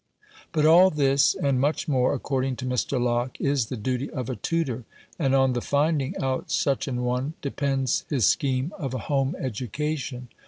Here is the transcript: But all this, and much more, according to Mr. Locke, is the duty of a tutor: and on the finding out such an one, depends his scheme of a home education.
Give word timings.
But 0.51 0.65
all 0.65 0.89
this, 0.89 1.35
and 1.35 1.61
much 1.61 1.87
more, 1.87 2.15
according 2.15 2.55
to 2.55 2.65
Mr. 2.65 2.99
Locke, 2.99 3.39
is 3.39 3.67
the 3.67 3.77
duty 3.77 4.09
of 4.09 4.31
a 4.31 4.35
tutor: 4.35 4.83
and 5.19 5.35
on 5.35 5.53
the 5.53 5.61
finding 5.61 6.17
out 6.17 6.49
such 6.49 6.87
an 6.87 7.03
one, 7.03 7.35
depends 7.43 8.03
his 8.09 8.25
scheme 8.25 8.73
of 8.79 8.95
a 8.95 9.05
home 9.11 9.35
education. 9.39 10.29